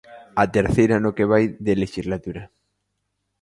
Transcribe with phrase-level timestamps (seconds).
[0.43, 2.43] A terceira no que vai de lexislatura.